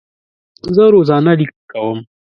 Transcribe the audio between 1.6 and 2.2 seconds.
کوم.